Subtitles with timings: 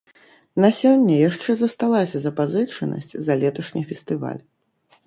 [0.63, 4.43] На сёння яшчэ засталася запазычанасць за леташні фестываль.